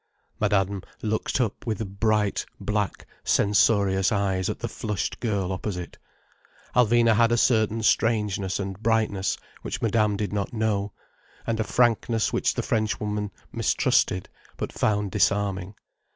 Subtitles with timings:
[0.39, 5.99] Madame looked up with bright, black, censorious eyes, at the flushed girl opposite.
[6.75, 10.91] Alvina had a certain strangeness and brightness, which Madame did not know,
[11.45, 14.27] and a frankness which the Frenchwoman mistrusted,
[14.57, 15.75] but found disarming.